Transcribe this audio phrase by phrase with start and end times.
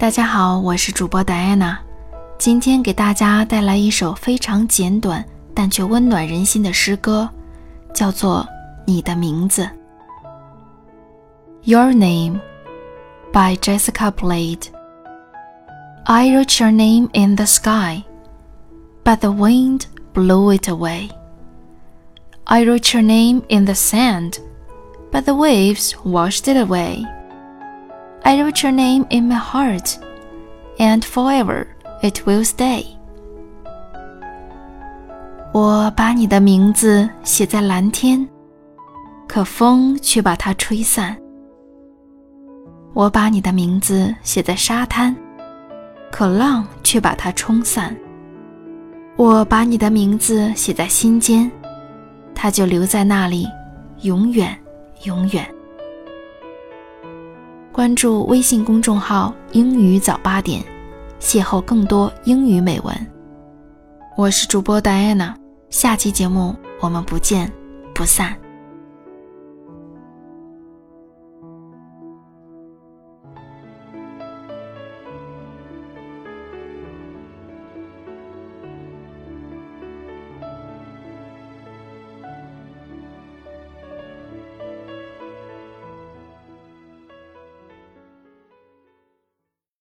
[0.00, 1.78] 大家好，我是主播戴安娜，
[2.38, 7.28] 今天给大家带来一首非常简短但却温暖人心的诗歌，
[7.94, 8.40] 叫做《
[8.86, 9.62] 你的名字》。
[11.64, 12.40] Your Name
[13.32, 14.66] by Jessica Blade.
[16.04, 18.04] I wrote your name in the sky,
[19.02, 21.10] but the wind blew it away.
[22.44, 24.34] I wrote your name in the sand,
[25.10, 27.04] but the waves washed it away.
[28.23, 29.97] I wrote your name in my heart,
[30.77, 31.65] and forever
[32.01, 32.85] it will stay.
[35.53, 38.27] 我把你的名字写在蓝天，
[39.27, 41.17] 可风却把它吹散。
[42.93, 45.15] 我把你的名字写在沙滩，
[46.11, 47.95] 可浪却把它冲散。
[49.17, 51.51] 我把你的名字写在心间，
[52.33, 53.47] 它就留在那里，
[54.01, 54.57] 永远，
[55.03, 55.45] 永远。
[57.71, 60.61] 关注微信公众号“英语早八点”，
[61.21, 62.93] 邂逅更多英语美文。
[64.17, 65.33] 我是主播戴安娜，
[65.69, 67.49] 下期节目我们不见
[67.95, 68.37] 不散。